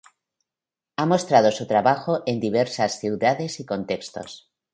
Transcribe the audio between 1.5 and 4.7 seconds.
su trabajo en diversas ciudades y contextos.